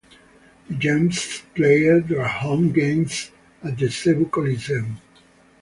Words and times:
The 0.67 0.73
Gems 0.77 1.43
played 1.53 2.07
their 2.07 2.27
home 2.27 2.71
games 2.71 3.29
at 3.63 3.77
the 3.77 3.91
Cebu 3.91 4.29
Coliseum. 4.29 4.99